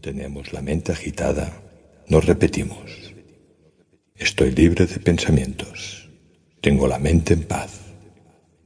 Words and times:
tenemos 0.00 0.52
la 0.52 0.62
mente 0.62 0.92
agitada, 0.92 1.62
nos 2.08 2.24
repetimos, 2.24 3.14
estoy 4.16 4.52
libre 4.52 4.86
de 4.86 4.98
pensamientos, 4.98 6.08
tengo 6.60 6.88
la 6.88 6.98
mente 6.98 7.34
en 7.34 7.44
paz, 7.44 7.80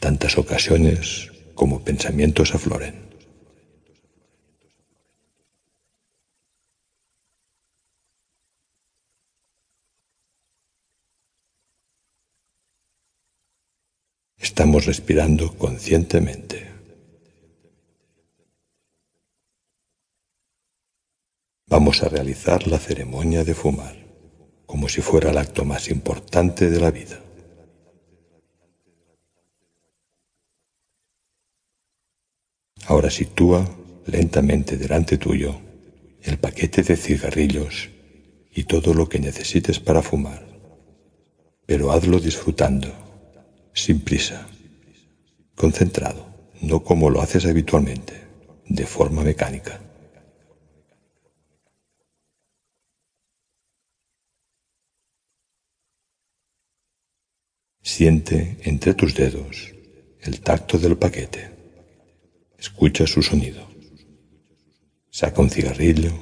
tantas 0.00 0.38
ocasiones 0.38 1.30
como 1.54 1.82
pensamientos 1.82 2.54
afloren. 2.54 3.06
Estamos 14.38 14.86
respirando 14.86 15.56
conscientemente. 15.58 16.75
Vamos 21.78 22.02
a 22.02 22.08
realizar 22.08 22.66
la 22.66 22.78
ceremonia 22.78 23.44
de 23.44 23.54
fumar 23.54 23.94
como 24.64 24.88
si 24.88 25.02
fuera 25.02 25.30
el 25.30 25.36
acto 25.36 25.66
más 25.66 25.90
importante 25.90 26.70
de 26.70 26.80
la 26.80 26.90
vida. 26.90 27.20
Ahora 32.86 33.10
sitúa 33.10 33.68
lentamente 34.06 34.78
delante 34.78 35.18
tuyo 35.18 35.60
el 36.22 36.38
paquete 36.38 36.82
de 36.82 36.96
cigarrillos 36.96 37.90
y 38.54 38.64
todo 38.64 38.94
lo 38.94 39.10
que 39.10 39.18
necesites 39.18 39.78
para 39.78 40.00
fumar, 40.00 40.46
pero 41.66 41.92
hazlo 41.92 42.20
disfrutando, 42.20 42.88
sin 43.74 44.00
prisa, 44.00 44.48
concentrado, 45.54 46.24
no 46.62 46.82
como 46.82 47.10
lo 47.10 47.20
haces 47.20 47.44
habitualmente, 47.44 48.14
de 48.66 48.86
forma 48.86 49.22
mecánica. 49.22 49.85
Siente 57.96 58.58
entre 58.64 58.92
tus 58.92 59.14
dedos 59.14 59.72
el 60.20 60.42
tacto 60.42 60.76
del 60.76 60.98
paquete. 60.98 61.48
Escucha 62.58 63.06
su 63.06 63.22
sonido. 63.22 63.66
Saca 65.08 65.40
un 65.40 65.48
cigarrillo 65.48 66.12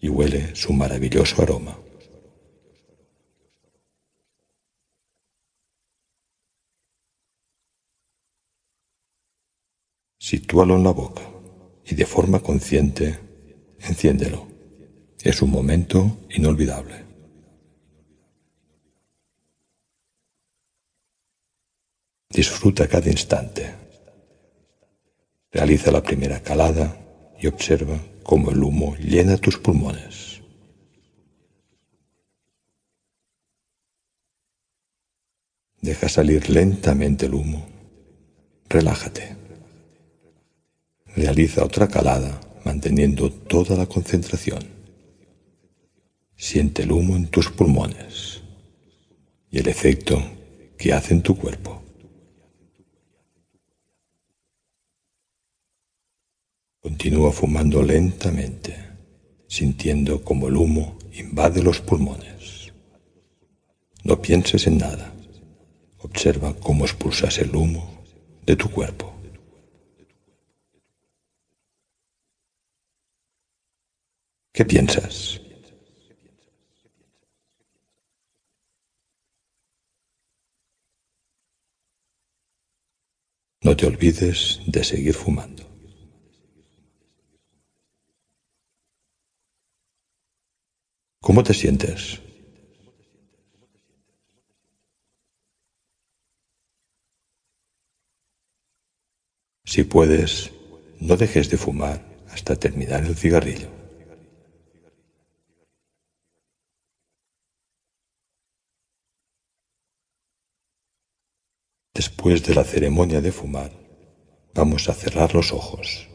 y 0.00 0.08
huele 0.08 0.56
su 0.56 0.72
maravilloso 0.72 1.42
aroma. 1.42 1.78
Sitúalo 10.16 10.76
en 10.76 10.84
la 10.84 10.92
boca 10.92 11.28
y 11.84 11.94
de 11.94 12.06
forma 12.06 12.40
consciente 12.40 13.18
enciéndelo. 13.80 14.48
Es 15.22 15.42
un 15.42 15.50
momento 15.50 16.20
inolvidable. 16.30 17.09
Disfruta 22.30 22.86
cada 22.86 23.10
instante. 23.10 23.74
Realiza 25.50 25.90
la 25.90 26.00
primera 26.00 26.40
calada 26.40 26.96
y 27.40 27.48
observa 27.48 27.98
cómo 28.22 28.52
el 28.52 28.62
humo 28.62 28.94
llena 28.96 29.36
tus 29.36 29.58
pulmones. 29.58 30.40
Deja 35.80 36.08
salir 36.08 36.48
lentamente 36.48 37.26
el 37.26 37.34
humo. 37.34 37.66
Relájate. 38.68 39.36
Realiza 41.16 41.64
otra 41.64 41.88
calada 41.88 42.40
manteniendo 42.64 43.32
toda 43.32 43.76
la 43.76 43.86
concentración. 43.86 44.62
Siente 46.36 46.82
el 46.82 46.92
humo 46.92 47.16
en 47.16 47.26
tus 47.26 47.50
pulmones 47.50 48.42
y 49.50 49.58
el 49.58 49.66
efecto 49.66 50.22
que 50.78 50.92
hace 50.92 51.14
en 51.14 51.22
tu 51.22 51.36
cuerpo. 51.36 51.89
Continúa 56.90 57.30
fumando 57.30 57.82
lentamente, 57.82 58.74
sintiendo 59.46 60.24
como 60.24 60.48
el 60.48 60.56
humo 60.56 60.98
invade 61.12 61.62
los 61.62 61.80
pulmones. 61.80 62.72
No 64.02 64.20
pienses 64.20 64.66
en 64.66 64.78
nada. 64.78 65.14
Observa 66.00 66.52
cómo 66.58 66.84
expulsas 66.84 67.38
el 67.38 67.54
humo 67.54 68.02
de 68.44 68.56
tu 68.56 68.68
cuerpo. 68.68 69.14
¿Qué 74.52 74.64
piensas? 74.64 75.40
No 83.62 83.76
te 83.76 83.86
olvides 83.86 84.60
de 84.66 84.82
seguir 84.82 85.14
fumando. 85.14 85.69
¿Cómo 91.30 91.44
te 91.44 91.54
sientes? 91.54 92.20
Si 99.64 99.84
puedes, 99.84 100.50
no 100.98 101.16
dejes 101.16 101.48
de 101.48 101.56
fumar 101.56 102.04
hasta 102.30 102.56
terminar 102.56 103.04
el 103.04 103.14
cigarrillo. 103.14 103.68
Después 111.94 112.44
de 112.44 112.56
la 112.56 112.64
ceremonia 112.64 113.20
de 113.20 113.30
fumar, 113.30 113.70
vamos 114.52 114.88
a 114.88 114.94
cerrar 114.94 115.32
los 115.32 115.52
ojos 115.52 116.08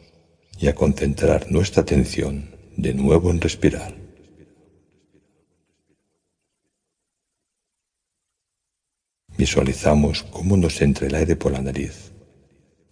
y 0.59 0.67
a 0.67 0.75
concentrar 0.75 1.49
nuestra 1.49 1.83
atención 1.83 2.53
de 2.75 2.93
nuevo 2.93 3.31
en 3.31 3.39
respirar. 3.39 4.04
Visualizamos 9.45 10.23
cómo 10.23 10.57
nos 10.57 10.81
entra 10.81 11.05
el 11.05 11.13
aire 11.13 11.35
por 11.35 11.51
la 11.51 11.61
nariz 11.61 12.11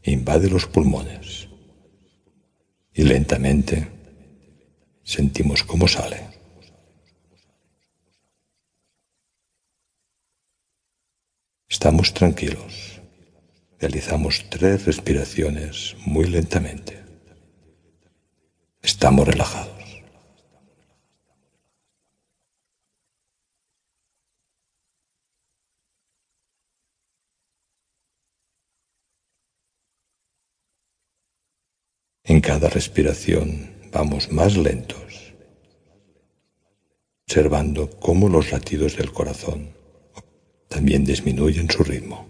invade 0.03 0.51
los 0.51 0.67
pulmones. 0.67 1.47
Y 2.93 3.01
lentamente 3.05 3.87
sentimos 5.03 5.63
cómo 5.63 5.87
sale. 5.87 6.19
Estamos 11.67 12.13
tranquilos. 12.13 13.01
Realizamos 13.79 14.45
tres 14.51 14.85
respiraciones 14.85 15.95
muy 16.05 16.27
lentamente. 16.27 16.99
Estamos 18.83 19.27
relajados. 19.27 19.82
En 32.25 32.39
cada 32.39 32.69
respiración 32.69 33.69
vamos 33.91 34.31
más 34.31 34.55
lentos, 34.55 35.33
observando 37.27 37.89
cómo 37.99 38.29
los 38.29 38.49
latidos 38.49 38.95
del 38.95 39.11
corazón 39.11 39.73
también 40.69 41.03
disminuyen 41.03 41.69
su 41.69 41.83
ritmo. 41.83 42.25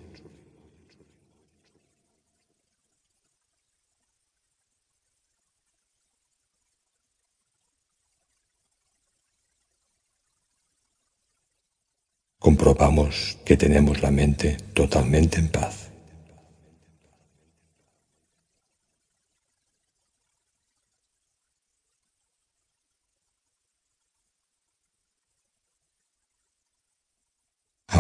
Comprobamos 12.40 13.38
que 13.46 13.58
tenemos 13.58 14.02
la 14.02 14.10
mente 14.10 14.58
totalmente 14.74 15.38
en 15.40 15.50
paz. 15.50 15.93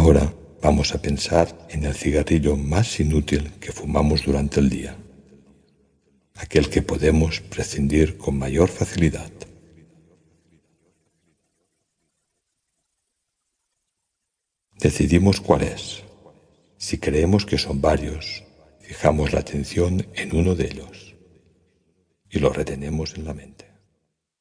Ahora 0.03 0.33
vamos 0.61 0.93
a 0.93 1.01
pensar 1.01 1.47
en 1.69 1.85
el 1.85 1.95
cigarrillo 1.95 2.57
más 2.57 2.99
inútil 2.99 3.53
que 3.61 3.71
fumamos 3.71 4.25
durante 4.25 4.59
el 4.59 4.69
día, 4.69 4.97
aquel 6.35 6.69
que 6.69 6.81
podemos 6.81 7.39
prescindir 7.39 8.17
con 8.17 8.37
mayor 8.37 8.67
facilidad. 8.67 9.31
Decidimos 14.77 15.39
cuál 15.39 15.61
es. 15.61 16.03
Si 16.75 16.97
creemos 16.97 17.45
que 17.45 17.57
son 17.57 17.79
varios, 17.79 18.43
fijamos 18.81 19.31
la 19.31 19.39
atención 19.39 20.05
en 20.15 20.35
uno 20.35 20.53
de 20.53 20.65
ellos 20.65 21.15
y 22.29 22.39
lo 22.39 22.49
retenemos 22.49 23.15
en 23.15 23.23
la 23.23 23.33
mente. 23.33 23.72